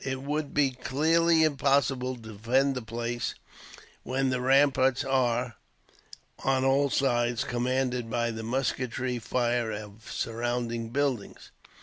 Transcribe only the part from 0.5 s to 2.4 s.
be clearly impossible to